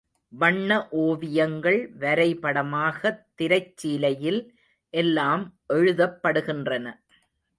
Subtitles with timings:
[0.33, 4.41] வண்ண ஓவியங்கள் வரைபடமாகத் திரைச் சீலையில்
[4.93, 5.43] எல்லாம்
[5.73, 6.87] எழுதப்படுகின்றன.